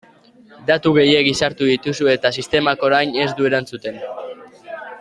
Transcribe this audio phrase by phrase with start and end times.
[0.69, 4.01] Datu gehiegi sartu dituzu eta sistemak orain ez du erantzuten.